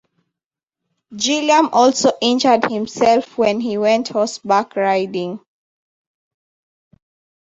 Gilliam 1.15 1.69
also 1.71 2.11
injured 2.21 2.63
himself 2.65 3.37
when 3.37 3.59
he 3.59 3.77
went 3.77 4.07
horseback 4.07 4.75
riding. 4.75 5.39